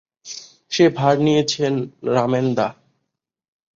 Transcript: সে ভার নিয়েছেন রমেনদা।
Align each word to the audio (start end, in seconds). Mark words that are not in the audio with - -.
সে 0.71 0.85
ভার 0.89 1.15
নিয়েছেন 1.19 1.73
রমেনদা। 2.07 2.67